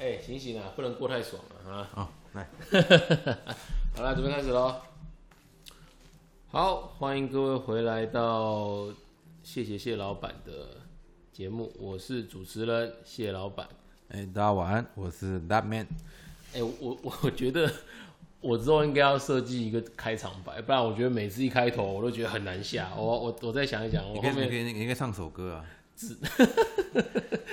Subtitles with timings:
[0.00, 1.90] 哎、醒醒啊，不能过太爽了啊！
[1.92, 2.48] 好，来，
[3.94, 4.74] 好了，准备开始喽。
[6.48, 8.86] 好，欢迎各位回来到
[9.42, 10.78] 谢谢谢老板的
[11.30, 13.68] 节目，我是主持人谢老板。
[14.08, 15.86] 哎，大家晚安，我是 That Man。
[16.54, 17.70] 哎、我我我觉得
[18.40, 22.90] 我之后应该要设计一个开场白，不然我觉得每次一开头我都觉得很难下。
[22.96, 25.66] 我我我再想一想，我你可以，你可以，你可以唱首歌啊。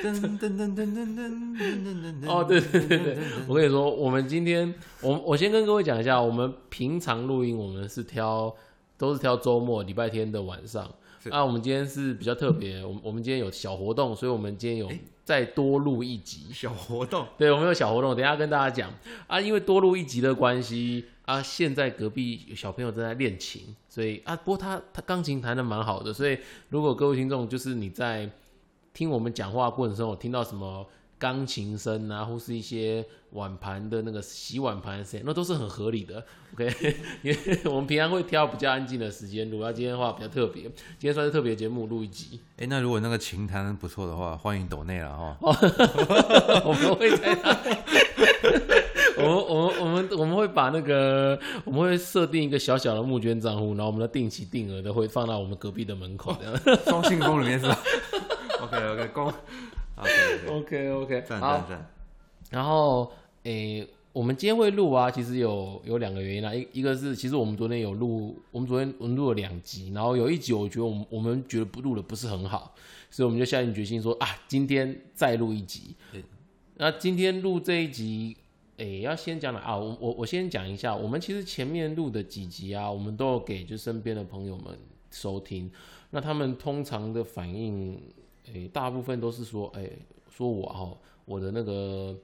[0.04, 3.18] 噔噔噔噔噔噔噔噔噔哦，对对对对，
[3.48, 8.55] 我跟你说，我们今天我我先跟各位讲一下，我们平常录音我们是挑
[8.98, 10.89] 都是挑周末礼拜天的晚上。
[11.22, 14.89] 是啊，我们今天是比较特别，我们我们今天有小活动，所以我们今天有
[15.25, 16.45] 再多录一集。
[16.53, 18.94] 小活动，对，我们有小活动，等一下跟大家讲
[19.25, 19.41] 啊。
[19.41, 28.30] 因为多录一集的关系啊，现在隔壁有小朋友正在练琴，所以啊，不过他他钢琴弹的蛮好的，所以如果各位听众就是你在
[28.94, 30.88] 听我们讲话过程中有听到什么
[31.20, 36.23] 钢琴声啊，或是一些碗盘的那个洗碗盘的声音，那都是很合理的。
[36.53, 45.38] OK， 因为我们平常会挑比较安静的时间录，那今天的话比较特别，今天算是特别节目录一集，哎，那如果那个琴弹得不错的话，欢迎抖内了哈。
[46.64, 48.56] 我们会在那，
[49.20, 56.56] 我们我们我们我们会把那个我们会设定一个小小的募捐账户，然后我们的定期定额的会放到我们隔壁的门口这样。
[56.86, 57.80] 双信封里面是吧
[58.62, 59.34] ？OK OK，公
[60.48, 61.90] ，OK OK，赞好赞，赞。
[62.52, 63.12] 然后
[63.44, 72.73] 诶、我们今天会录啊，其实有有两个原因啦，一一个是其实我们昨天有录，我们昨天我们录了两集，然后有一集我觉得我们我们觉得不录的不是很好，
[73.10, 76.23] 所以我们就下定决心说啊，今天再录一集对。
[76.80, 78.38] 那今天录这一集，
[78.78, 84.78] 诶、要先讲的啊，我我我先讲一下，我们其实前面录的几集啊，我们都有给就身边的朋友们
[85.09, 85.72] 收听，
[86.11, 88.00] 那他们通常的反应，
[88.53, 89.98] 诶、大部分都是说，诶、
[90.30, 92.16] 说我哦，我的那个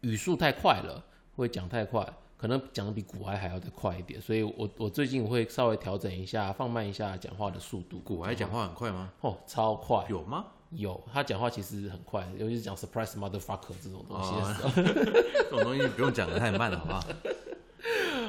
[0.00, 1.04] 语速太快了，
[1.34, 8.00] 会讲太快，可能讲的比古埃还要再快一点，所以我我最近会稍微调整一下，放慢一下讲话的速度。
[8.00, 9.12] 古埃讲话很快吗？
[9.20, 10.46] 哦，超快，有吗？
[10.70, 14.32] 有他讲话其实很快，尤其是讲 surprise motherfucker 这种东西。
[14.74, 17.04] 这种东西不用讲的太慢了，好不好？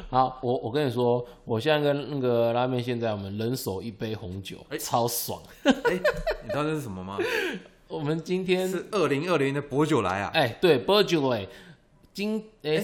[0.09, 5.42] 好，我我跟你说，我现在跟那个拉面，现在我们人手一杯红酒，哎超爽。
[5.64, 5.74] 哎，
[6.44, 7.18] 你知道这是什么吗？
[7.88, 10.30] 我们今天是二零二零的薄酒来啊。
[10.34, 11.47] 哎、对 g o 哎，
[12.14, 12.84] 今哎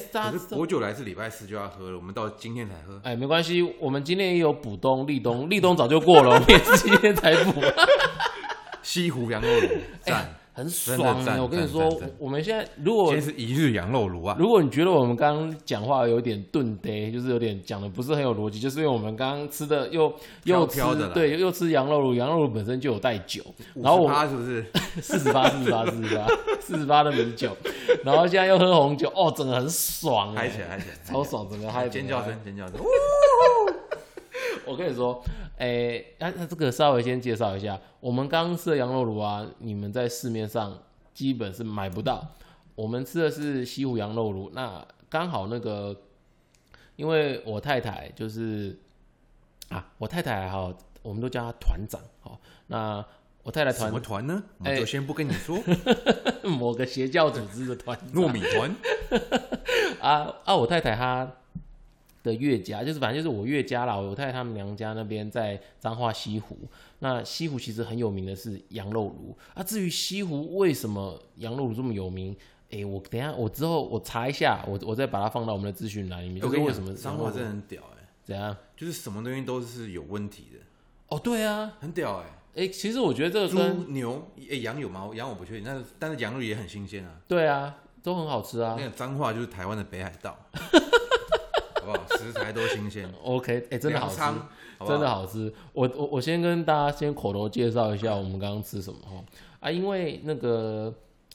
[0.50, 3.00] 薄酒来是礼拜四就要喝了，我们到今天才喝。
[3.04, 7.62] 哎，没关系，我们今天也有补冬、立冬，立冬早就过了，我们也是今天才补，
[8.94, 9.68] 西湖羊肉炉，
[10.02, 10.30] 赞！
[10.56, 14.36] 很爽哎、我跟你说我们现在如果今天是一日羊肉炉啊。
[14.38, 20.80] 如果你觉得我们刚刚讲话有点顿呆，就是有点讲的不是很有逻辑，就是因为我们刚刚吃的又又吃
[21.12, 23.42] 对又又吃羊肉炉，羊肉炉本身就有带酒，
[23.74, 24.64] 然后我他是不是？
[25.02, 26.28] 四十八、四十八、 四十八、
[26.60, 27.58] 四十八的米酒，
[28.06, 30.96] 然后现在又喝红酒，哦，整个很爽哎、嗨起来，嗨起来！
[31.04, 32.76] 超爽，整个嗨尖叫声，尖叫声！
[34.66, 35.24] 我跟你说，
[35.58, 40.78] 诶、那、那这个稍微先介绍一下，我们刚刚吃的羊肉炉啊，你们在市面上
[41.14, 42.26] 基本是买不到。
[42.76, 45.96] 我们吃的是西湖羊肉炉，那刚好那个，
[46.96, 48.78] 因为我太太就是
[49.70, 53.06] 啊，我太太哈，我们都叫她团长，好，那
[53.44, 54.44] 我太太团什团么团呢？
[54.60, 55.60] 我哎先不跟你说。
[56.44, 58.76] 某个邪教组织的团糯米团，
[60.02, 60.56] 啊啊！
[60.56, 61.32] 我太太她
[62.24, 66.58] 的岳家，就是反正就是我岳家啦，我太太他们娘家那边在彰化西湖。
[67.00, 69.62] 那西湖其实很有名的是羊肉炉啊。
[69.62, 72.36] 至于西湖为什么羊肉炉这么有名，
[72.70, 76.42] 诶、我等一下我之后我查一下，我我再把它放到我们的资讯栏里面。
[76.42, 78.56] 就是为什么讲，彰化真的很屌哎，怎样？
[78.78, 80.60] 就是什么东西都是有问题的，
[81.10, 82.26] 哦，对啊，很屌哎。
[82.54, 85.10] 诶、其实我觉得这个猪、牛，哎，羊有吗？
[85.14, 87.20] 羊我不确定，但是但是羊肉也很新鲜啊。
[87.28, 88.86] 对啊都很好吃啊那。
[88.86, 90.38] 个彰化就是台湾的北海道，
[91.86, 92.06] 好不好？
[92.18, 94.22] 食材都新鲜，OK，哎、真的好吃。
[94.86, 95.54] 真的好吃。
[95.72, 99.24] 我我我先跟大家先口头介绍一下我们刚刚吃什么哈
[99.62, 100.94] 啊，因为那个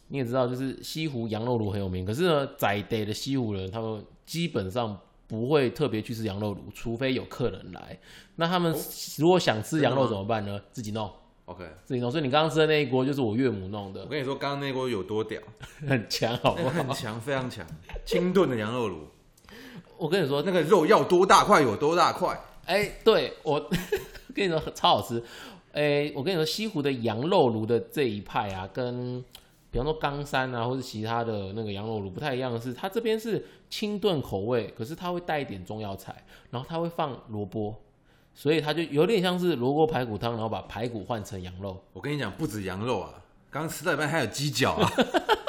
[0.09, 7.99] 你也知道，就是西湖羊肉炉很有名，可是呢，在地的西湖人他们基本上不会特别去吃羊肉炉，除非有客人来。
[8.37, 8.75] 那他们
[9.19, 10.61] 如果想吃羊肉怎么办呢？
[10.71, 11.11] 自己弄
[11.47, 12.11] ，OK，自己弄。
[12.11, 15.41] 所以你刚刚吃的那一锅就是我岳母弄的我，跟你说，刚刚那锅有多屌，
[15.89, 16.71] 很强，好不好？
[16.71, 17.67] 很强，非常强，
[18.05, 19.09] 清炖的羊肉炉，
[19.99, 23.61] 我跟你说，那个肉要多大块有多大块，哎、对我
[24.35, 25.23] 跟你说超好吃。
[25.73, 29.23] 哎、我跟你说，西湖的羊肉炉的这一派啊，跟
[29.71, 37.75] 比方说冈山啊，或是其他的那个羊肉炉不太一样的是，它这边是清炖口味，可是它会带一点中药材，然后它会放萝卜，
[38.35, 41.81] 所以它就有点像是萝卜排骨汤，然后把排骨换成羊肉。
[41.93, 43.15] 我跟你讲，不止羊肉啊，
[43.51, 44.91] 刚刚吃到一半还有鸡脚啊，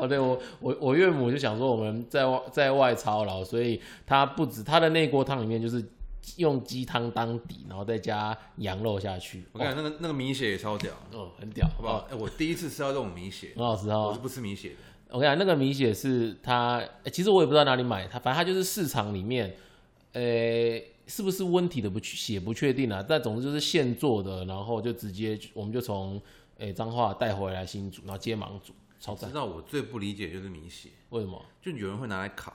[0.00, 5.84] 哦，对我我我岳母就想说我们在外在外操劳，所以她不止她的那锅汤里面就是
[6.36, 9.44] 用鸡汤当底，然后再加羊肉下去。
[9.52, 12.06] 我跟你讲，那个那个米血也超屌，哦，很屌，好不好？
[12.10, 14.20] 哎，我第一次吃到这种米血，很好吃哦我是。
[14.20, 14.76] 不吃米血的。
[15.12, 19.56] 我跟你讲，那个米血是它，欸其实我也不知道哪里买，它反正它就是市场里面，
[20.12, 20.22] 呃、
[21.08, 26.22] 是不是温体的不确血不确定啊，但总之就是现做的，然后就直接我们就从
[26.58, 29.34] 诶彰化带回来新煮，然后接盲煮，超赞知。
[29.34, 31.44] 道我最不理解就是米血，为什么？
[31.60, 32.54] 就有人会拿来烤，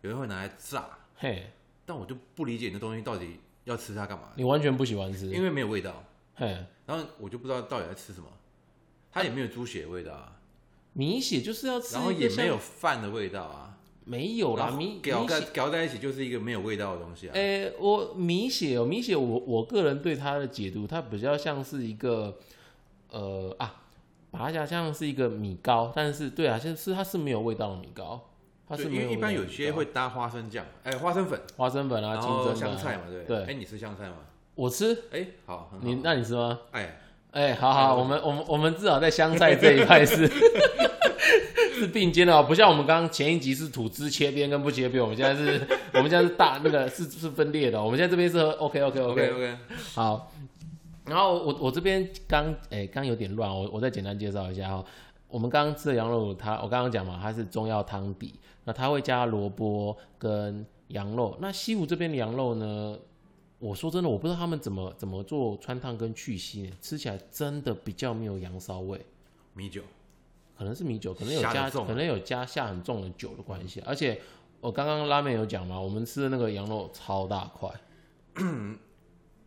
[0.00, 1.50] 有人会拿来炸，嘿，
[1.84, 4.30] 但我就不理解那东西到底要吃它干嘛？
[4.36, 6.04] 你完全不喜欢吃，因为没有味道，
[6.36, 8.28] 嘿，然后我就不知道到底在吃什么。
[9.10, 10.40] 它也没有猪血的味道啊，
[10.92, 15.52] 米血就是要吃然后也没有饭的味道啊，没有啦，然后米搞在米血。
[15.54, 17.32] 搞在一起就是一个没有味道的东西啊。
[17.34, 22.36] 诶、我米血哦，米血我我个人对它的解读，它比较像是一个
[23.10, 23.83] 呃啊，
[24.36, 28.20] 把它讲像是一个米糕，但是对啊，就是它是没有味道的米糕，
[28.68, 29.52] 它是对，没有因为一般味道的米糕。
[29.52, 32.74] 有些会搭花生酱，哎，花生粉，花生粉啊、然后清蒸啊。
[32.74, 33.20] 香菜嘛，对。
[33.20, 33.44] 不对。
[33.44, 34.16] 哎，你吃香菜吗？
[34.56, 35.86] 我吃，哎，好，很好。
[35.86, 36.58] 你那你吃吗？
[36.72, 37.00] 哎，
[37.30, 40.28] 哎、好好，我们我们我们至少在香菜这一块是
[41.74, 45.60] 是并肩的哦，不像我们刚刚前一集是吐司切边跟不切边，我们现在是
[45.92, 49.56] 我们现在是大那个是是分裂的哦，我们现在这边是 OK OK OK OK，
[49.94, 50.32] 好，
[51.04, 54.84] 然后我我这边刚诶刚有点乱，我我再简单介绍一下哈、
[55.28, 58.34] 我们刚刚吃的羊肉，它我刚刚讲嘛，它是中药汤底，
[58.64, 61.36] 那它会加萝卜跟羊肉。
[61.40, 62.98] 那西湖这边的羊肉呢，
[63.58, 68.98] 我说真的，我不知道他们怎么怎么做穿烫跟去腥，吃起来真的比较没有羊骚味。
[69.52, 69.82] 米酒，
[70.56, 74.20] 可能是米酒，可能有加，可能有加下很重的酒的关系，而且
[74.60, 77.70] 我刚刚拉面有讲嘛，我们吃的那个羊肉超大块，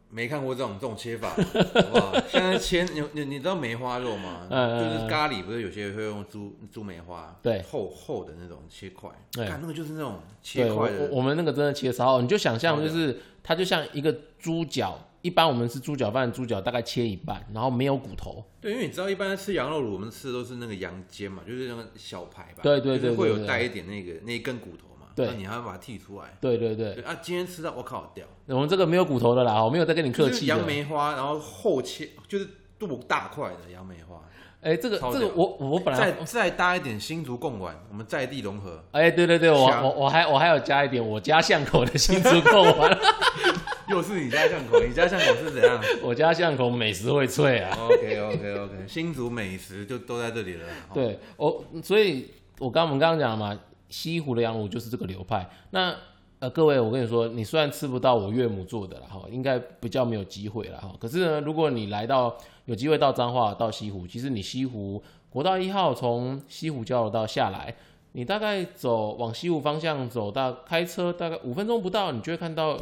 [0.09, 2.13] 没看过这种这种切法，好不好？
[2.29, 4.47] 现在切你你你知道梅花肉吗？
[4.49, 7.61] 就是咖喱，不是有些会用猪猪梅花，对。
[7.63, 9.45] 厚厚的那种切块，对。
[9.45, 25.25] 看那个就是那种切块的，我我们那个真的切超好，你就想象就是它就像一个猪脚，一般我们吃猪脚饭，猪脚大概切一半，然后没有骨头，对，因为你知道一般吃羊肉卤，我们吃的都是那个羊肩嘛，就是那个小排吧，对对对就是会有带一点那个那一根骨头嘛，对。
[25.25, 26.25] 那你还要把它剔出来。
[26.39, 30.45] 对对对，对啊，今天吃到我靠屌，我们这个没有骨头的啦，我没有在跟你客就是气。
[30.45, 32.47] 杨梅花，然后厚切就是
[32.77, 34.21] 剁大块的杨梅花，
[34.61, 42.97] 哎、这个这个我我本来再再搭一点新竹贡丸，我们在地融合，哎、对对对，我我我还我还有加一点我家巷口的新竹贡丸，
[43.89, 45.81] 又是你家巷口，你家巷口是怎样？
[46.03, 47.77] 我家巷口美食荟萃啊。
[47.79, 50.65] ？OK OK OK，新竹美食就都在这里了。
[50.93, 52.29] 对，我所以，
[52.59, 53.57] 我刚我们刚刚讲了嘛，
[53.89, 55.49] 西湖的羊肉就是这个流派。
[55.71, 55.95] 那
[56.39, 60.93] 呃，各位，我跟你说，你虽然吃不到我岳母做的了哈，应该比较没有机会了哈。
[60.99, 65.01] 可是呢，如果你来到有机会到彰化到西湖，其实你西湖
[65.31, 67.73] 国道一号从西湖交流道下来，
[68.11, 72.79] 你大概走往西湖方向走到开车大概五分钟不到，你就会看到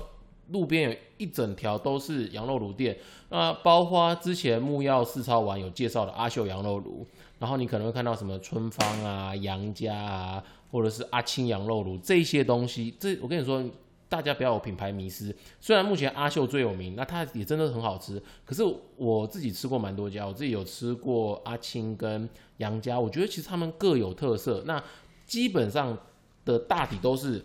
[0.50, 2.98] 路边有一整条都是羊肉炉店。
[3.30, 7.08] 那包括之前木曜四超玩有介绍的阿秀羊肉炉，
[7.40, 10.44] 然后你可能会看到什么春芳啊、杨家啊，
[10.75, 12.94] 或者是阿青羊肉炉这些东西。
[13.00, 13.63] 这我跟你说，
[14.10, 15.33] 大家不要有品牌迷失。
[15.62, 18.62] 虽然目前阿秀最有名，那它也真的很好吃，可是
[18.98, 22.27] 我自己吃过蛮多家，我自己有吃过阿青跟
[22.57, 24.62] 杨家，我觉得其实他们各有特色。
[24.66, 24.83] 那
[25.25, 25.98] 基本上
[26.44, 27.41] 的大体都是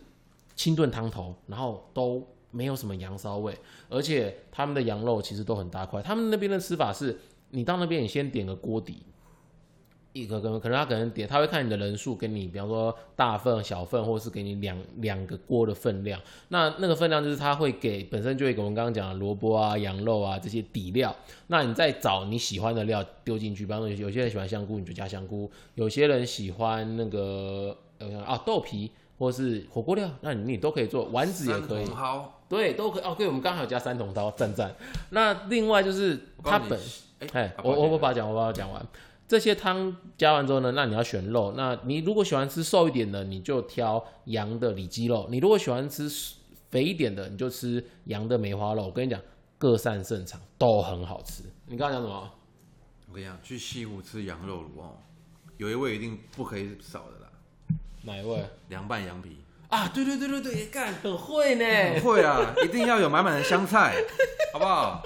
[0.56, 3.56] 清炖汤头，然后都没有什么羊骚味，
[3.88, 6.02] 而且他们的羊肉其实都很大块。
[6.02, 7.16] 他们那边的吃法是，
[7.50, 9.04] 你到那边你先点个锅底，
[10.12, 16.20] 一个可能可能他可能点，他会看你的人数，给你比方说大份、小份，或者是给你两两个锅的分量。
[16.48, 21.14] 那那个分量就是他会给本身就会给我们刚刚讲的萝卜啊、羊肉啊这些底料，
[21.46, 23.64] 那你再找你喜欢的料丢进去。
[23.64, 28.90] 比方说有些人喜欢香菇，你就加香菇；有些人喜欢那个呃啊豆皮。
[29.20, 31.84] 或是火锅料，那你你都可以做，丸子也可以
[32.48, 33.14] 对，都可以哦。
[33.18, 34.74] 对，我们刚好有加三桶刀，赞赞。
[35.10, 36.80] 那另外就是它本，
[37.34, 38.82] 哎我我我把它讲，我把它讲完。
[39.30, 41.54] 这些汤加完之后呢，那你要选肉。
[41.56, 46.10] 那你如果喜欢吃瘦一点的，你就挑羊的里脊肉；你如果喜欢吃
[46.68, 48.86] 肥一点的，你就吃羊的梅花肉。
[48.86, 49.20] 我跟你讲，
[49.56, 51.44] 各擅胜场，都很好吃。
[51.66, 52.28] 你刚刚讲什么？
[53.08, 54.96] 我跟你讲，去西湖吃羊肉卤哦，
[55.58, 57.30] 有一味一定不可以少的啦，
[58.02, 59.36] 哪一位凉拌羊皮。
[59.68, 59.86] 啊？
[59.94, 62.00] 对对对对对，干很会呢。
[62.00, 63.94] 会啊，一定要有满满的香菜，
[64.52, 65.00] 好不好？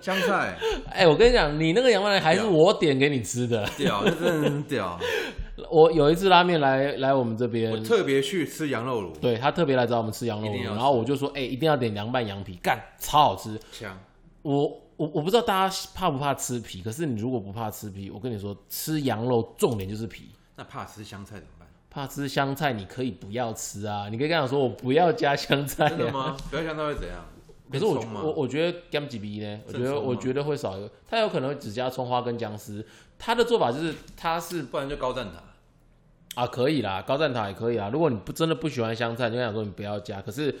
[0.00, 0.56] 香菜
[0.90, 3.68] 哎、我跟你讲，你那个羊肉还是我点给你吃的。
[3.76, 4.98] 屌，这真的很屌。
[5.70, 13.58] 我有一次拉面来来我们这边，我特别去吃羊肉卤，对他特别来找我们吃羊肉卤，一定要吃然后我就说，哎、一定要点凉拌羊皮，干超好吃。
[13.72, 13.98] 香。
[14.42, 14.64] 我
[14.96, 20.30] 我我不知道大家怕不怕吃皮，可是你如果不怕吃皮，我跟你说，吃羊肉重点就是皮。
[20.54, 21.68] 那怕吃香菜怎么办？
[21.90, 26.12] 怕吃香菜，你可以不要吃啊，你可以跟他说我不要加香菜、真的？
[26.12, 26.36] 吗？
[26.50, 27.24] 不要香菜会怎样？
[27.70, 29.60] 可是我我我觉得 gam 几 b 呢？
[29.66, 32.84] 我觉得我觉得会少一个，他有可能只加葱花跟姜丝。
[33.18, 36.40] 他的做法就是他是不然就高蛋挞。
[36.40, 37.88] 啊可以啦，高蛋挞也可以啦。
[37.90, 40.20] 如果你不真的不喜欢香菜，你就想说你不要加。
[40.20, 40.54] 可是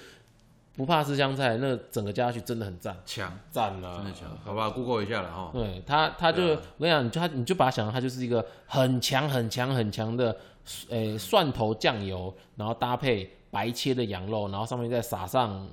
[0.74, 3.96] 不怕吃香菜，那整个加下去真的很赞，强，赞了！
[3.96, 5.50] 真的强，好吧，Google 一下了哈。
[5.52, 10.34] 对他，他就、啊我跟你讲，你就他你就把它想象它就是一个很强很强很强的，
[10.88, 15.68] 诶、蒜头酱油，然后搭配白切的羊肉，然后上面再撒上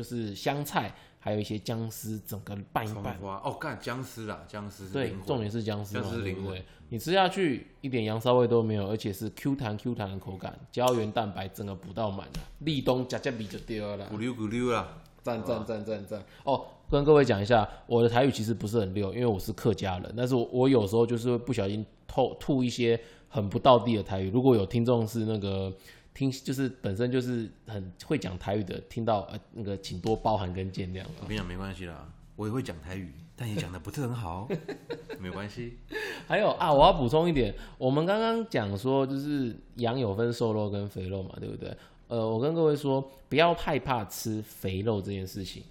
[0.00, 3.14] 就是香菜，还有一些姜丝，整个拌一葱拌。
[3.18, 6.64] 花哦，干姜丝啦，姜丝是对重点是姜丝嘛，姜灵魂对？
[6.88, 14.08] 你吃下去一点羊骚味都没有，而且是 Q 弹 Q 弹的口感，胶原蛋白整个补到满了，立冬加加比就丢了。
[14.10, 14.96] 咕溜咕溜啦。
[15.22, 16.24] 赞赞赞赞赞！
[16.44, 24.30] 哦，跟各位讲一下，我的台语其实不是很溜，因为我是客家人，但是我我有时候就是会不小心吐吐一些很不道地的台语。
[24.30, 25.70] 如果有听众是那个
[26.14, 31.04] 听，就是本身就是很会讲台语的，听到呃那个，请多包涵跟见谅。
[31.20, 34.48] 我跟你讲，没关系啦，我也会讲台语，但也讲的不是很好，
[35.18, 35.78] 没有关系。
[36.26, 41.76] 还有啊，我要补充一点，我们刚刚讲说，就是羊有分瘦肉跟肥肉嘛，对不对？
[42.08, 45.62] 呃，我跟各位说，不要害怕吃肥肉这件事情。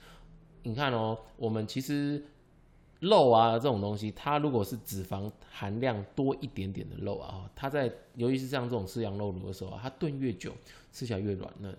[0.63, 2.23] 你看哦，我们其实
[2.99, 10.51] 肉啊这种东西，它如果是脂肪含量多一点点的肉啊，它在尤其是像这种吃羊肉卤的时候啊，它炖越久，
[10.91, 11.75] 吃起来越软嫩。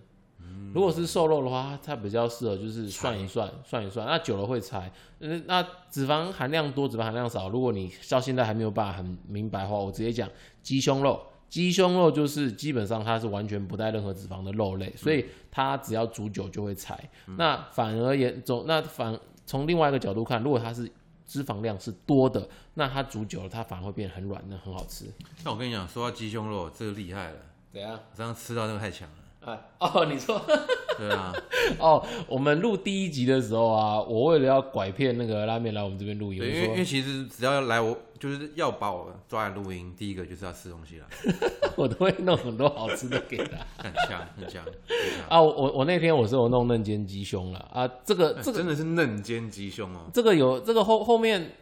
[0.73, 4.91] 如果是瘦肉的话，它比较适合就是涮一涮，涮一涮，那久了会柴。
[5.19, 10.29] 呃，那脂肪含量多，脂肪含量少，如果你到现在还没有办法很明白的话，我直接讲
[10.63, 11.21] 鸡胸肉。
[11.51, 16.99] 鸡胸肉就是基本上它是完全不带任何脂肪的肉类，所以它只要煮久就会柴。
[17.37, 20.91] 那反而也总那反从另外一个角度看，如果它是
[21.31, 25.05] 脂肪量是多的，那它煮久了它反而会变得很软嫩，很好吃。
[25.45, 27.39] 那我跟你讲，说到鸡胸肉，这个厉害了，
[27.73, 27.93] 怎样？
[27.93, 29.53] 我刚刚吃到那个太强了。
[29.53, 30.45] 哎，哦，你说
[31.01, 31.33] 对啊，
[31.81, 41.07] 哦，我们录第一集的时候啊，我为了要拐骗那个拉面来我们这边录音，因为因为其实只要来我就是要把我抓来录音，第一个就是要吃东西了，
[41.75, 43.57] 我都会弄很多好吃的给他。
[43.83, 44.63] 很香很香。
[45.29, 51.53] 啊，我我我那天我是有弄嫩煎鸡胸了啊，这个这个哎真的是嫩煎鸡胸哦，这个有这个后后面，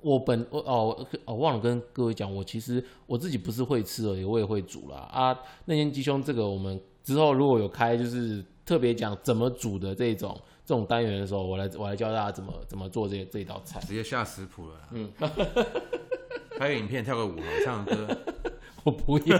[0.00, 5.38] 我本我哦哦忘了跟各位讲，我其实我自己不是会吃而已，我也会煮啦啊。
[5.66, 13.78] 嫩煎鸡胸这个我们之后如果有开就是特别讲怎么煮的这种这种单元的时候，我来我来教大家怎么怎么做这这一道菜。
[13.80, 14.88] 直接下食谱了啦。
[14.92, 15.12] 嗯，
[16.58, 17.36] 拍个影片，跳个舞，
[17.66, 18.18] 唱个歌。
[18.84, 19.38] 我不要，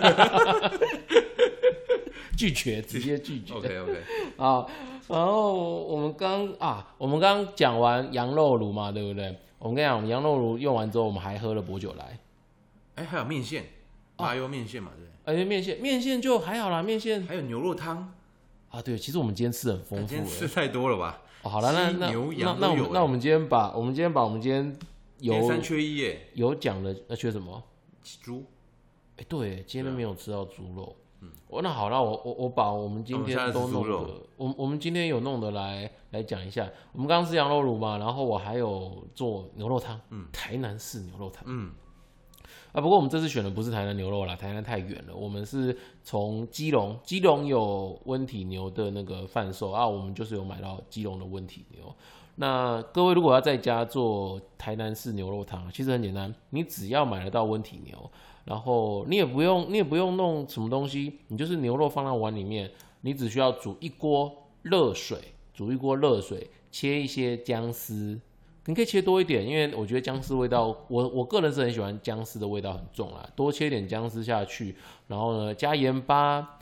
[2.36, 3.54] 拒绝，直接拒绝。
[3.54, 3.96] OK OK，
[4.36, 4.66] 啊，
[5.08, 9.34] 然后我们刚啊，我们刚讲完羊肉炉嘛，对不对？
[9.58, 12.18] 我们跟你讲，我们羊肉炉用完之后，我们还喝了薄酒来。
[12.96, 13.64] 哎，还有面线，
[14.18, 15.12] 麻油面线嘛，对不对？
[15.24, 18.12] 而且面线，面线就还好啦，面线还有牛肉汤，
[18.72, 20.08] 啊，对，其实我们今天吃的很丰富诶。
[20.08, 21.20] 今天吃太多了吧？
[21.42, 24.76] 哦好了，那那牛那那我们那我们今天把我们今天把我们今天
[25.18, 27.62] 有三缺一耶，有讲的那缺什么？
[28.22, 28.44] 猪。
[29.18, 30.96] 哎，对，今天没有吃到猪肉。
[31.20, 33.96] 嗯，我那好，那我我我把我们今天都弄的
[34.36, 36.66] 我我们今天有弄的来来讲一下。
[36.92, 41.70] 我们刚刚吃羊肉卤嘛，然后我还有做牛肉汤，嗯，台南式牛肉汤嗯，
[42.72, 42.80] 啊。
[42.80, 51.94] 不过我们这次选的不是台南牛肉啦，台南太远了，我们是从基隆，基隆有温体牛的那个贩售啊，我们就是有买到基隆的温体牛。
[52.36, 58.10] 那各位如果要在家做台南式牛肉汤，其实很简单，你只要买得到温体牛，
[58.46, 62.70] 然后你也不用你也不用弄什么东西，你就是牛肉放到碗里面，
[63.02, 65.18] 你只需要煮一锅热水，
[65.52, 68.18] 煮一锅热水，切一些姜丝，
[68.66, 74.76] 你可以切多一点，因为我觉得姜丝味道，我我个人是很喜欢姜丝的味道很重啦，多切点姜丝下去，
[75.08, 76.58] 然后呢加盐巴，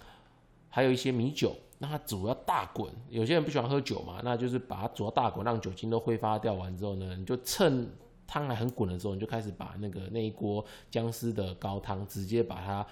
[0.69, 2.91] 还有一些米酒，让它煮要大滚。
[3.11, 7.87] 有些人不喜欢喝酒嘛，那就是把它煮到大滚，让酒精都挥发掉完之后呢，你就趁
[8.27, 12.87] 汤还很滚的时候，你就开始把那个那一锅姜丝的高汤直接把它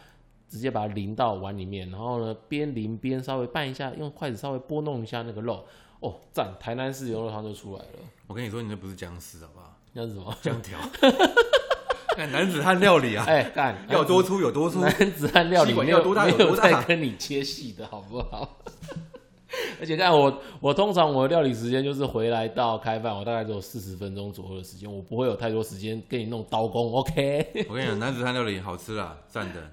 [0.49, 5.65] 直接把它淋到碗里面，然后呢边淋边稍微拌一下，用筷子稍微拨弄一下那个肉，
[6.01, 6.55] 哦，赞！
[6.61, 7.99] 台南式牛肉汤就出来了。
[8.27, 9.75] 我跟你说，你那不是僵尸，好不好？
[9.93, 10.35] 那是什么？
[10.43, 10.79] 姜条。
[12.17, 14.81] 看男子汉料理啊，哎，干 要多粗有多粗。
[14.81, 18.59] 男子汉料理没有多大没有有多大在跟你切细的好不好？
[19.81, 27.67] 而且看我，我通常我的料理时间就是回来到开饭，我大概只有四十分钟左右的时间，我不会有太多时间跟你弄刀工，OK？
[27.69, 29.71] 我跟你讲，男子汉料理好吃啦，赞的。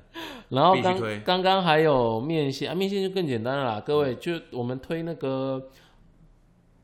[0.50, 5.62] 然后刚刚刚还有面线啊，面线就更简单了啦，各位就我们推那个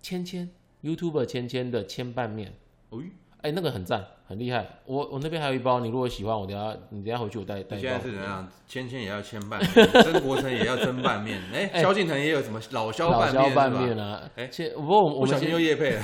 [0.02, 0.50] 芊芊
[0.84, 2.54] YouTuber 芊芊的千拌面，
[2.90, 3.00] 哦，
[3.42, 4.68] 哎、那个很赞，很厉害。
[4.86, 7.78] 我我那边还有一包，你如果喜欢，我等下你等下回去我带带。
[7.78, 8.48] 现在是怎样？
[8.68, 9.72] 芊芊也要牵拌面，
[10.04, 11.82] 曾国成也要蒸拌面， 哎，哎。
[11.82, 14.48] 萧敬腾也有什么老萧老拌面萧拌面啊，哎。
[14.48, 16.02] 其实不过我们小心又夜配了，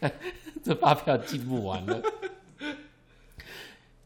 [0.62, 2.00] 这发票寄不完了。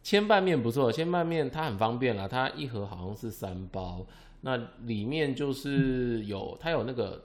[0.02, 4.04] 千拌面不错，千拌面它很方便啦，它一盒好像是三包，
[4.42, 7.22] 那里面就是有它有那个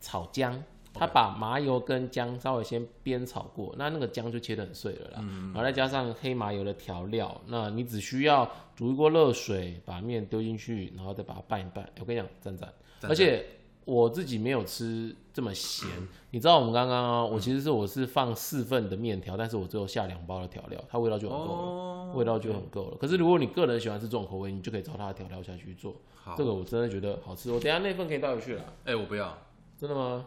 [0.00, 0.62] 炒姜，
[0.94, 5.14] 它把麻油跟姜稍微先煸炒过，那那个姜就切得很碎了啦，
[5.52, 11.86] 然后再加上黑麻油的调料，那你只需要煮一锅热水，把面丢进去，然后再把它拌一拌。
[11.98, 12.72] 我跟你讲，赞赞，
[13.02, 13.44] 而且
[13.84, 15.88] 我自己没有吃这么咸，
[16.30, 22.96] 你知道我们刚刚啊，我其实是我是放四份的面条，但是我只有下两包的调料，它味道就很够了，哦，味道就很够了。
[22.96, 25.96] 可是如果你个人喜欢吃这种口味，你就可以照它的调料下去做。
[26.14, 28.64] 好这，个我真的觉得好吃，我等一下那份可以带回去了。
[28.84, 29.36] 哎，我不要，
[29.76, 30.24] 真的吗？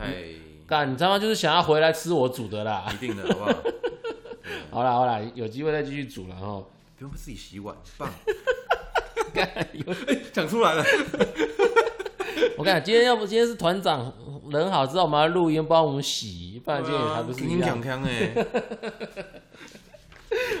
[0.00, 0.14] 太
[0.66, 2.86] 干，你他妈就是想要回来吃我煮的啦。
[2.94, 3.52] 一定的好不好？
[4.70, 6.62] 好啦好啦，有机会再继续煮了哈。
[6.96, 8.08] 不用自己洗碗，棒，
[9.34, 9.94] 干有
[10.32, 10.84] 讲出来了，
[12.56, 14.12] 我看今天要不今天是团长
[14.50, 18.02] 人好，知道我们要录音帮我们洗，不然今天也还不是一样锵。
[18.02, 18.46] 锵哎，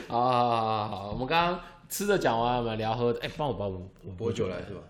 [0.08, 3.20] 好好好好好，我们刚刚吃的讲完了，我们聊喝的。
[3.20, 4.80] 哎、帮我把我我薄酒来是吧？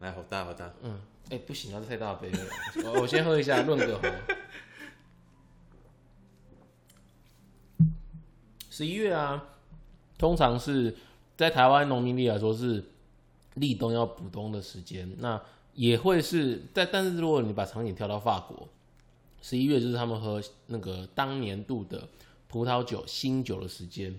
[0.00, 0.98] 来，好大好大，嗯，
[1.30, 2.38] 哎、不行啊，这太大杯了。
[2.84, 4.02] 我我先喝一下润个喉。
[8.70, 9.44] 十一月啊，
[10.16, 10.96] 通常是
[11.36, 12.82] 在台湾农民历来说是
[13.54, 15.38] 立冬要补冬的时间，那
[15.74, 18.66] 也会是在，但是如果你把场景跳到法国，
[19.42, 22.08] 十一月就是他们喝那个当年度的
[22.48, 24.18] 葡萄酒新酒的时间。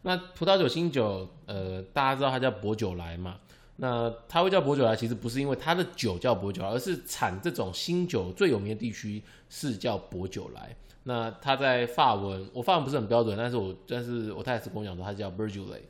[0.00, 3.38] 那葡萄酒新酒，呃，大家知道它叫薄酒来嘛？
[3.82, 10.76] 那它会叫薄酒来，其实不是因为它的酒叫薄酒来，而是产这种新酒最有名的地区是叫薄酒来。
[11.04, 15.80] 那它在法文，我法文不是很标准，但是我但是我太太是跟我讲说它叫 b u r g u l a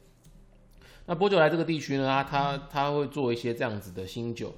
[1.06, 4.54] 那波酒来这个地区呢，它它它会做一些这样子的新酒，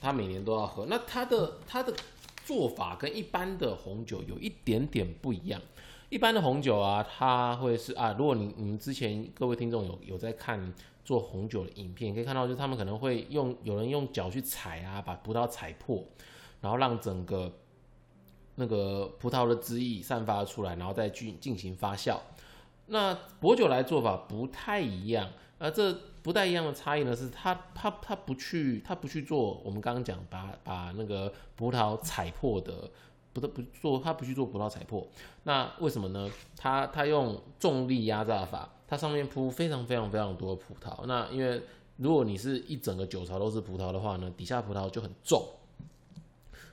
[0.00, 0.86] 它每年都要喝。
[0.86, 1.92] 那它的它的
[2.46, 5.60] 做法跟一般的红酒有一点点不一样。
[6.08, 10.72] 一般的红酒啊，它会是啊，如果你你们之前各位听众有有在看
[11.10, 16.04] 做红酒的影片，可以看到就是他们可能会用有人用脚去踩啊，把葡萄踩破，
[16.60, 17.52] 然后让整个
[18.54, 22.16] 那个葡萄的汁液散发出来，然后再去进行发酵。
[22.86, 25.92] 那薄酒来做法不太一样，而这
[26.22, 32.88] 不太一样的差异呢，是它它它不去它不去做我们刚刚讲把把那个葡萄踩破的，
[33.32, 35.06] 不得不做他不去做葡萄踩破，
[35.44, 36.30] 那为什么呢？
[36.56, 41.62] 他他用重力压榨法，它上面铺非常非常非常多的葡萄，那因为
[41.96, 45.46] 如果你是一整个酒槽都是葡萄的话呢，底下葡萄就很重，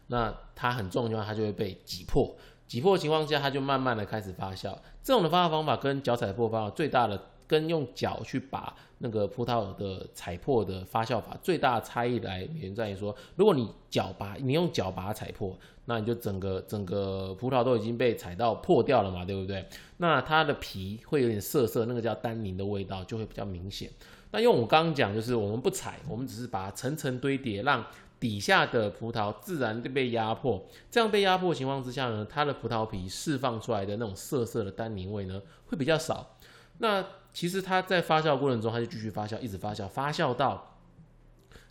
[0.07, 2.35] 那它很重的话，它就会被挤破。
[2.65, 4.77] 挤破的情况下，它就慢慢的开始发酵。
[5.01, 19.65] 这种的发酵方法跟脚踩破方法最大的，跟用脚去把那个葡萄的踩破的发酵法最大差异来源在于说，如果你脚把你用脚把它踩破，那你就整个整个葡萄都已经被踩到破掉了嘛，对不对？
[19.97, 23.89] 那它的皮会有点涩涩，那个叫单宁的味道就会比较明显。
[24.31, 27.85] 那用我刚刚讲，就是我们不踩，我们只是把它层层堆叠，让
[28.19, 30.61] 底下的葡萄自然就被压迫。
[30.91, 36.35] 这样被压迫情况之下呢，它的葡萄皮释放出来的那种涩涩的单宁味呢，会比较少。
[36.79, 40.77] 那其实它在发酵过程中，它就继续发酵，一直发酵，发酵到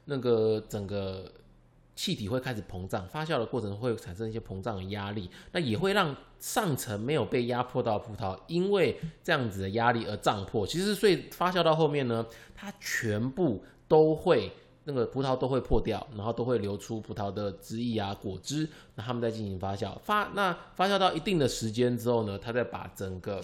[0.05, 1.33] 那个整个
[1.95, 10.67] 气体会开始膨胀，发酵的过程中会产生一些膨胀的压力，那也会让上层没有被压迫到葡萄，因为这样子的压力而胀破。
[10.67, 14.53] 其实所以发酵到后面呢，它全部都会
[14.85, 19.99] 那个葡萄都会破掉，然后都会流出葡萄的汁液啊、果汁，那他们再进行发酵。
[20.01, 23.43] 发那发酵到一定的时间之后呢，它再把整个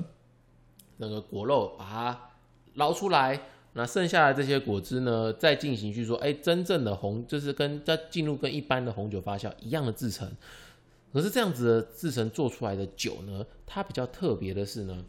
[0.98, 2.20] 那个果肉把它
[2.74, 3.40] 捞出来，
[3.74, 10.31] 那剩下的这些果汁呢，再进行去说，哎，真正的红就是跟再进入跟一般的红酒发酵一样的制成。
[11.12, 15.05] 可是这样子的制成做出来的酒呢，它比较特别的是呢，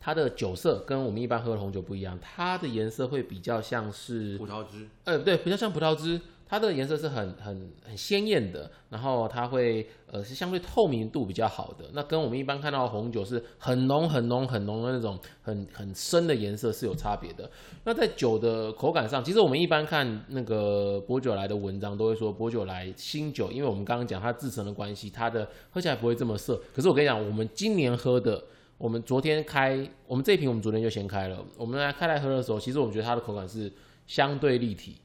[0.00, 11.86] 它的酒色跟我们一般喝的红酒不一样，它的颜色会比较像是葡萄汁，呃，对，比较像葡萄汁，它的颜色是很很很鲜艳的，然后它会呃是相对透明度比较好的。
[11.92, 17.50] 那跟我们一般看到红酒是很浓很浓很浓的那种很很深的颜色是有差别的。
[17.84, 26.60] 那在酒的口感上，其实我们一般看那个薄酒来的文章都会说薄酒来新酒，因为我们刚刚讲它制成的关系，它的喝起来不会这么涩。
[26.74, 28.42] 可是我跟你讲，我们今年喝的。
[28.76, 31.38] 我们昨天开，我们这瓶我们昨天就先开了。
[31.56, 33.72] 我们来开来喝的时候，其实我们觉得它的口感是
[34.04, 34.96] 相对立体，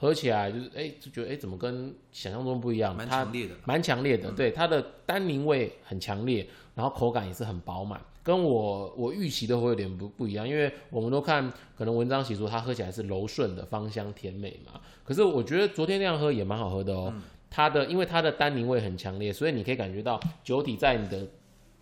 [0.00, 2.96] 喝起来就是哎、就觉得哎、怎么跟想象中不一样？
[2.96, 3.54] 蛮强烈的。
[3.66, 17.12] 蛮强烈的，对它的单宁味很强烈，然后口感也是很饱满，跟我我预期的会有点不不一样，因为我们都看可能文章写说它喝起来是柔顺的、芳香甜美嘛，可是我觉得昨天那样喝也蛮好喝的哦。
[17.50, 21.26] 它的因为它的单宁味很强烈，所以你可以感觉到酒体在你的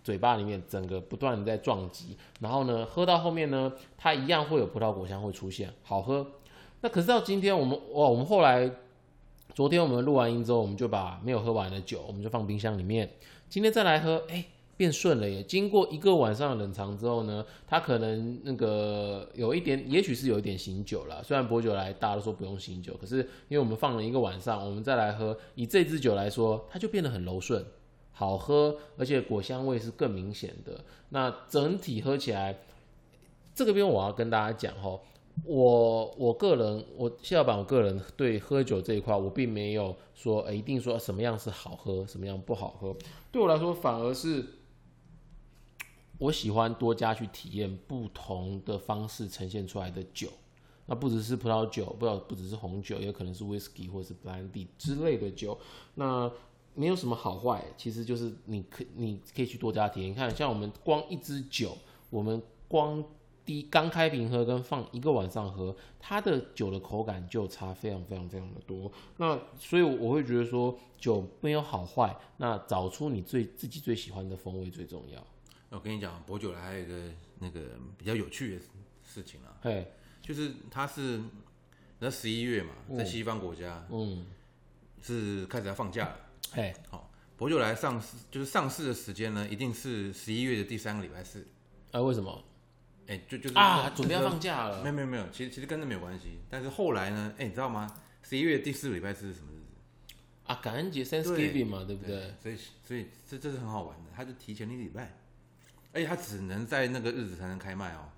[0.03, 6.27] 嘴巴里面整个不断的在撞击，然后呢，喝到后面呢，它一样会有葡萄果香会出现，好喝。
[6.81, 8.71] 那可是到今天我们哇，我们后来
[9.53, 13.09] 昨天我们录完音之后，我们就把没有喝完的酒，我们就放冰箱里面。
[13.49, 14.45] 今天再来喝，哎、
[14.77, 15.43] 变顺了耶！
[15.43, 21.21] 经过一个晚上的冷藏之后呢，它可能那个有一点，也许是有一点醒酒了。
[21.23, 23.17] 虽然薄酒来大家都说不用醒酒，可是
[23.49, 27.65] 因为我们放了一个晚上，我们再来喝，以这支酒来说，它就变得很柔顺，
[28.13, 30.79] 好喝，而且果香味是更明显的。
[31.09, 32.59] 那整体喝起来，
[33.53, 35.01] 这个边我要跟大家讲吼，
[35.43, 42.95] 我我个人，我谢老板，我个人对喝酒这一块，我并没有说，一定说什么样是好喝，什么样不好喝。
[43.31, 44.45] 对我来说，反而是
[46.17, 50.29] 我喜欢多加去体验不同的方式呈现出来的酒。
[50.85, 55.55] 那不只是葡萄酒，不知道不只是红酒，也可能是 whisky 或是 brandy 之类的酒。
[55.93, 56.31] 那
[56.73, 60.09] 没有什么好坏，其实就是你可你可以去多加体验。
[60.09, 61.77] 你看，像我们光一支酒，
[62.09, 63.03] 我们光
[63.49, 68.91] 第一刚开瓶喝跟放一个晚上喝，它的酒的口感就差非常非常非常的多。
[69.17, 75.25] 那所以我会觉得说，酒没有好坏，那找出你最自己最喜欢的风味最重要。
[75.69, 77.59] 我跟你讲，薄酒来还有一个那个
[77.97, 78.61] 比较有趣的
[79.03, 79.83] 事情啊，嘿，
[80.21, 81.19] 就是它是
[81.97, 84.27] 那十一月嘛，在西方国家嗯，
[85.01, 86.19] 是开始要放假了。
[86.51, 91.47] 嘿，好，薄酒来上市就是上市的时间呢，一定是十一月的第三个礼拜四。
[91.93, 92.43] 啊，为什么
[93.09, 93.91] 哎、就就是啊？
[93.95, 96.39] 准备要放假了没有没有没有，其实其实跟那没有关系。
[96.47, 97.91] 但是后来呢，哎、你知道吗？
[98.21, 100.13] 十一月第四个礼拜四是什么日子？
[100.45, 100.59] 啊？
[100.61, 102.33] 感恩节 Thanksgiving 嘛，对不对？
[102.41, 105.17] 所以所以这这是很好玩的，他就提前一个礼拜，
[105.91, 108.09] 而且它只能在那个日子才能开卖哦，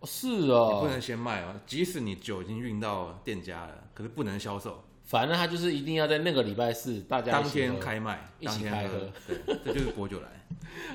[0.00, 1.54] 哦是你不哦，能先卖哦。
[1.64, 7.78] 即使你酒已经运到店家了，可是不能销售，反正他就是一定要在那个礼拜四大家当天。
[7.78, 9.10] 开卖，一起开喝。
[9.28, 10.28] 对，这就是薄酒来，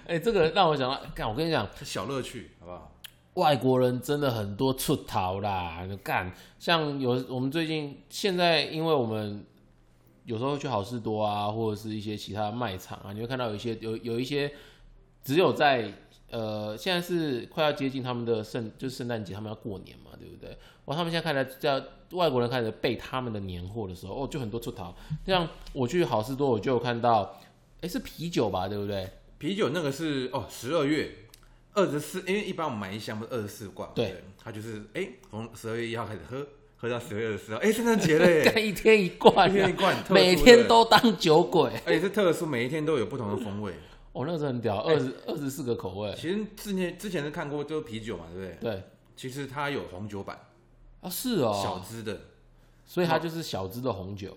[0.07, 2.98] 哎、这个让我想到，看，我跟你讲，小乐趣，好不好？
[3.35, 9.45] 外国人真的很多出逃啦，干，像有我们最近现在，因为我们
[10.25, 14.51] 有时候去好事多啊，或者是一些其他卖场啊，你会看到有一些有有一些
[15.23, 15.91] 只有在
[16.31, 20.55] 呃，现在是快要接近他们的圣，就圣诞节，他们要过年嘛，对不对？
[20.85, 24.95] 哇，他们现在开始叫外国人开始备他们的年货的时候，哦，就很多出逃。
[25.25, 27.35] 像我去好事多，我就有看到，
[27.81, 29.09] 哎、是啤酒吧，对不对？
[29.39, 31.09] 啤酒那个是哦，十二月
[31.73, 41.71] 二十四，因为一般我们买一箱不是二十四罐嘛，对不它就是哎，从十二月一号开始喝，喝到十二月二十四号，哎，圣诞节嘞， 干一天一罐、一天一啊，罐，每天都当酒鬼。
[41.85, 43.73] 而且是特殊，每一天都有不同的风味。
[44.11, 46.13] 哦，那个真的很屌，二十二十四个口味。
[46.17, 48.71] 其实之前之前是看过，就是啤酒嘛，对不对？
[48.71, 48.83] 对，
[49.15, 50.47] 其实它有红酒版，
[51.01, 52.19] 啊是哦，小支的，
[52.85, 54.35] 所以它就是小支的红酒。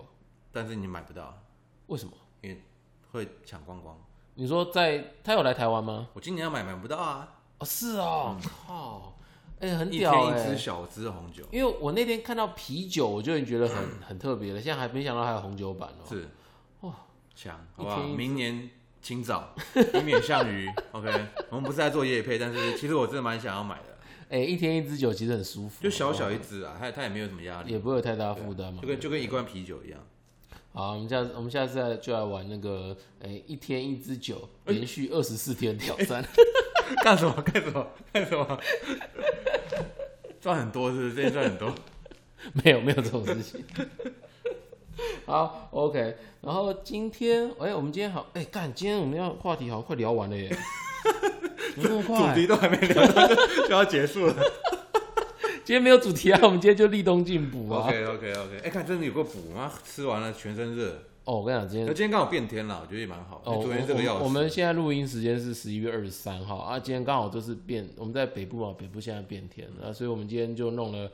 [0.52, 1.42] 但是你买不到，
[1.86, 2.12] 为什么？
[2.42, 2.62] 因为
[3.10, 3.98] 会抢光光。
[4.34, 6.08] 你说在他有来台湾吗？
[6.14, 9.18] 我今年要买买不到啊，哦，是哦，靠，
[9.60, 14.60] 哎、很一屌哎、天一支小支红酒，因为我那天看到啤酒，我就已经觉得很很特别了。
[14.60, 16.04] 现在还没想到还有红酒版哦。
[16.08, 16.28] 是，
[16.80, 16.94] 哇，
[17.34, 18.02] 强，好不好？
[18.02, 18.70] 一一明年
[19.02, 20.68] 清早，以免项羽。
[20.92, 21.08] OK，
[21.50, 23.98] 我们不是在做夜配，但是其实我真的蛮想要买的，
[24.30, 28.88] 哎、一天一支酒其实很舒服，就小小哦一支啊，它它也没有什么压力，也不会有太大负担嘛就。
[28.88, 30.00] 跟就跟一罐啤酒一样。
[30.74, 36.24] 好，我们下次我们下次再就来玩那个，哎、一天一支酒，哎连续二十四天挑战。
[37.04, 37.32] 干什么？
[37.42, 37.86] 干什么？
[38.12, 38.58] 干什么？
[40.40, 41.14] 赚很多是不是？
[41.14, 41.74] 最近赚很多。
[42.64, 43.64] 没有没有这种事情。
[45.26, 46.16] 好，OK。
[46.40, 50.48] 然后今天，哎、我们今天好，哎、干，今天我们要话题好像快聊完了耶，
[51.76, 52.34] 怎么那么主？
[52.34, 53.06] 题都还没聊
[53.68, 54.34] 就要结束了。
[55.64, 57.86] 今天没有主题啊，我们今天就立冬进补啊。
[57.86, 59.72] OK OK OK，哎、看真的有个补吗？
[59.84, 60.98] 吃完了全身热。
[61.24, 63.40] 哦，我跟你讲，今天可今天刚好变天了，我觉得也蛮好。
[63.44, 71.08] 哦，我昨天这个要我我们现在录音时间是十一月二十三号啊，今天刚好就是变，我们在北部嘛，北部现在变天了，所以我们今天就弄了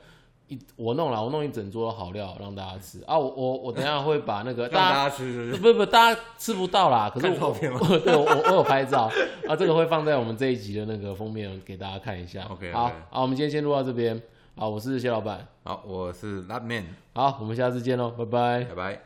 [0.47, 5.15] 一，我弄了，我弄一整桌好料让大家吃啊，我我我等一下会把那个 让大家。
[5.15, 5.73] 吃，是不是？
[5.73, 7.07] 不不，大家吃不到啦。
[7.13, 9.11] 可是我看照片吗 我对我有拍照
[9.47, 12.49] 啊，这个会放在我们这一集的那个封面给大家看一下。
[12.73, 14.19] 好，好，我们今天先录到这边。
[14.59, 15.47] 好，我是谢老板。
[15.63, 18.65] 好，我是 Lab Man，好，我们下次见喽，拜拜。
[18.65, 19.01] 拜拜。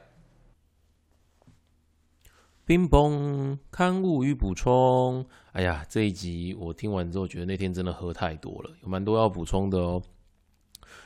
[2.66, 5.24] 冰崩刊物与补充。
[5.52, 10.02] 哎呀，这一集我听完之后，觉得那天真的喝太多了，有蛮多要补充的哦。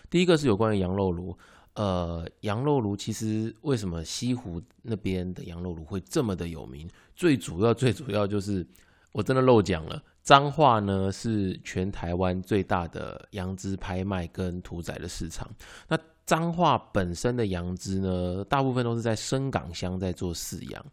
[0.09, 1.37] 第一个是有关于羊肉炉，
[1.73, 6.89] 呃，羊肉炉其实为什么西湖那边的羊肉炉会这么的有名？
[7.17, 8.65] 最主要最主要就是
[9.11, 15.49] 我真的漏讲了，彰化呢是全台湾最大的羊脂拍卖跟屠宰的市场。
[15.87, 20.85] 那彰化本身的羊脂呢，大部分都是在深港乡在做饲养，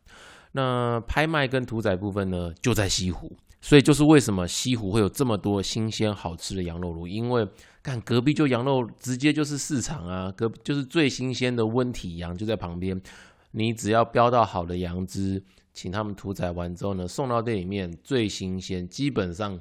[0.53, 3.37] 那拍卖跟屠宰部分呢就在西湖。
[3.61, 7.45] 所以就是为什么西湖会有这么多新鲜好吃的羊肉炉，因为
[7.83, 13.03] 看隔壁就羊肉直接就是市场啊，隔就是最新鲜的温体羊就在旁边，
[13.51, 15.43] 你只要标到好的羊脂，
[15.75, 19.61] 请他们屠宰完之后呢，送到店里面最新鲜，基本上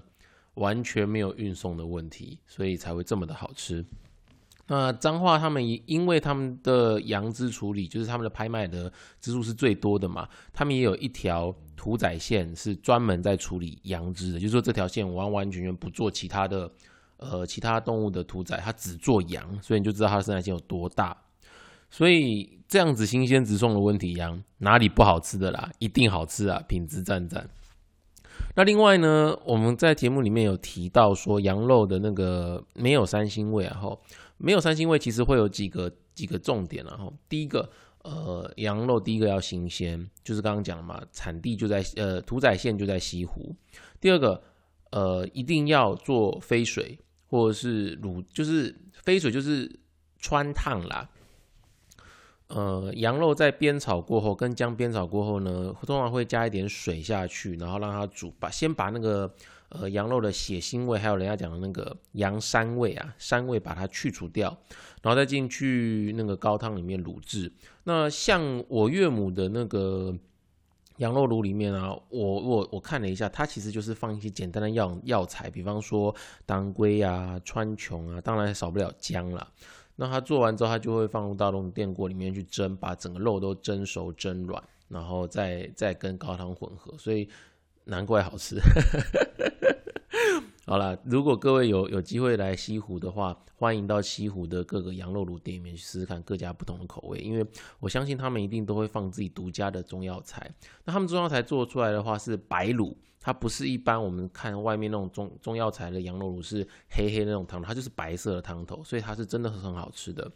[0.53, 3.83] 完全没有运送的问题，所以才会这么的好吃。
[4.67, 16.71] 那彰化他们因为他们的羊脂处理，就是他们的拍卖的支数是最多的嘛，他们也有一条屠宰线是专门在处理羊脂的，就是说这条线完完全全不做其他的，
[17.17, 21.17] 呃，其他动物的屠宰，它只做羊，所以你就知道它的生产线有多大。
[21.89, 25.69] 所以这样子新鲜直送的温体羊哪里不好吃的啦？
[25.77, 27.47] 一定好吃啊，品质赞赞。
[28.55, 34.01] 那另外呢，我们在节目里面有提到说羊肉的那个没有三腥味啊，后。
[34.37, 37.69] 没有三腥味，其实会有几个几个重点然后第一个，
[38.01, 43.55] 呃，羊肉第一个要新鲜，就是刚刚讲了嘛，产地就在呃屠宰线就在西湖。
[44.01, 44.41] 第二个，
[44.89, 49.79] 呃，一定要做飞水或者是卤，就是飞水就是
[50.17, 51.07] 穿烫啦。
[52.55, 59.33] 呃，羊肉在煸炒过后，跟姜煸炒过后呢，通常会加一点水下去，然后让它煮，把先把那个。
[59.75, 64.55] 呃，羊肉的血腥味，还有人家讲的那个羊膻味啊，膻味把它去除掉，
[65.01, 67.51] 然后再进去那个高汤里面卤制。
[67.83, 70.15] 那像我岳母的那个
[70.97, 79.47] 羊肉炉里面啊，我我我看了一下，它其实就是放一些简单的药药材，比方说当归啊、川穹啊，当然少不了姜了。
[79.95, 87.29] 那它做完之后，它就会放入大龙电锅里面去蒸，把整个肉都蒸熟、蒸软，然后再再跟高汤混合，所以
[87.85, 88.57] 难怪好吃。
[90.65, 97.45] 好了，如果各位有有机会来西湖的话，欢迎到西湖的各个羊肉炉店里面去试试看各家不同的口味，因为
[97.81, 100.49] 我相信他们一定都会放自己独家的中药材。
[100.85, 110.29] 那他们中药材做出来的话是白卤，它不是一般我们看外面那种中中药材的羊肉炉是黑黑那种汤头，它就是白色的汤头，所以它是真的很好吃的。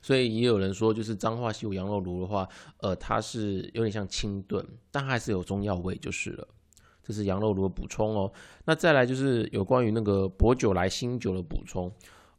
[0.00, 6.48] 所以也有人说，就是彰化西湖羊肉炉的话，呃，它是有点像清炖，但还是有中药味就是了。
[7.02, 8.32] 这是羊肉炉的补充哦。
[8.64, 11.92] 那再来就是有关于那个薄酒来新酒的补充。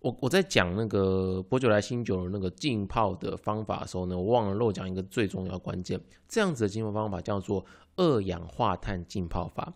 [0.06, 6.00] 我我在讲那个波酒来新酒的那个浸泡的方法的时候呢，我忘了漏讲一个最重要关键。
[6.28, 7.66] 这样子的浸泡方法叫做
[7.96, 9.74] 二氧化碳浸泡法。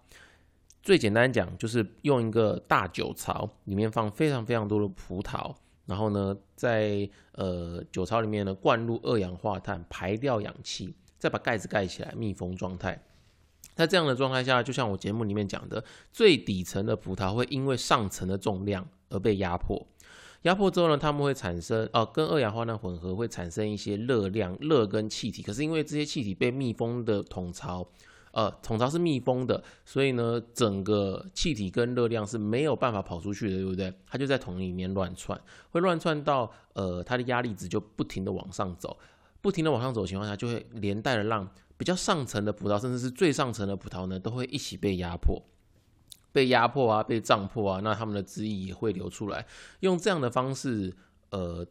[0.83, 5.51] 最简单讲，就是用一个大酒槽，里面放非常非常多的葡萄，
[5.87, 13.03] 然后呢，在呃酒槽里面呢灌入二氧化碳，排掉氧气，再把盖子盖起来，密封状态。
[13.73, 19.87] 在这样的状态下，就像我节目里面讲的，最底层的葡萄会因为上层的重量而被压迫，
[20.43, 25.41] 压迫之后呢，它们会产生哦，跟二氧化碳混合会产生一些热量、热跟气体。
[25.41, 27.85] 可是因为这些气体被密封的桶槽，
[28.31, 33.93] 呃，桶槽是密封的，所以呢，整个气体跟热量是没有办法跑出去的，对不对？
[34.07, 35.39] 它就在桶里面乱窜，
[35.71, 38.97] 会乱窜到呃，它的压力值就不停的往上走，
[39.41, 41.49] 不停的往上走的情况下，就会连带的让。
[41.77, 45.41] 比较上层的葡萄，甚至是最上层的葡萄呢，都会一起被压迫，
[46.31, 49.45] 被压迫啊，被胀破啊，那它们的汁液也会流出来。
[49.81, 50.93] 用这样的方式，
[51.31, 51.65] 呃，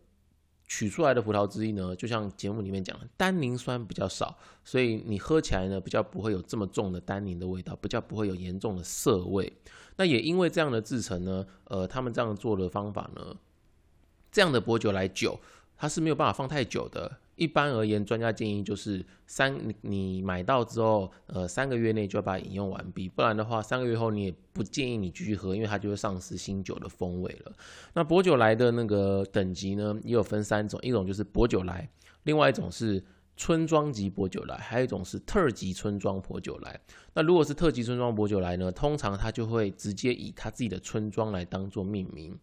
[0.67, 9.53] 取出来的葡萄汁液呢，就像节目里面讲的，单宁酸比较少，所以你喝起来呢，比较不会有这么重的单宁的味道，比较不会有严重的涩味。
[9.97, 13.37] 那也因为这样的制成呢，呃，他们这样做的方法呢，
[14.31, 15.41] 这样的薄酒来酒，
[15.77, 17.19] 它是没有办法放太久的。
[17.39, 27.53] 一般而言，专家建议就是三你你买到之后，呃，三个月内就要把它饮用完毕，不然的话，三个月后你也不建议你继续喝，因为它就会丧失新酒的风味了。
[27.95, 31.89] 那薄酒来的那个等级呢，也有分三种，一种就是薄酒来，
[32.25, 33.03] 另外一种是
[33.37, 36.81] 村庄级薄酒来，还有一种是特级村庄薄酒来。
[37.15, 42.37] 那如果是特级村庄薄酒来呢，通常它就会直接以它自己的村庄来当做命名。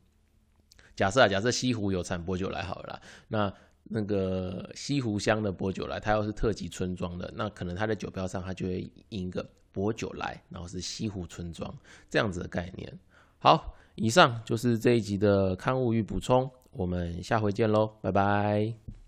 [0.96, 3.54] 假设啊，假设西湖有产薄酒来好了，那
[3.86, 11.74] 那个西湖乡的薄酒来，它又是特级村庄的，那可能它的酒标上它就会印一个薄酒来，然后是西湖村庄
[12.10, 13.00] 这样子的概念。
[13.38, 19.05] 好，以上就是这一集的刊物与补充，我们下回见喽，拜拜。